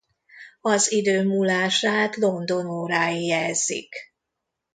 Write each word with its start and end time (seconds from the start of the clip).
Az 0.61 0.91
idő 0.91 1.23
múlását 1.25 2.15
London 2.15 2.65
órái 2.65 3.25
jelzik. 3.25 3.95